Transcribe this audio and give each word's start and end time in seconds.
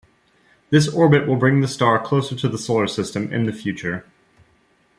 This 0.71 0.87
orbit 0.91 1.27
will 1.27 1.35
bring 1.35 1.61
the 1.61 1.67
star 1.67 1.99
closer 1.99 2.35
to 2.35 2.47
the 2.49 2.57
Solar 2.57 2.87
System 2.87 3.31
in 3.31 3.45
the 3.45 3.53
future. 3.53 4.03